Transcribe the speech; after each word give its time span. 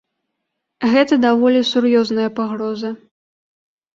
Гэта 0.93 1.13
даволі 1.25 1.61
сур'ёзная 1.71 2.27
пагроза. 2.39 2.89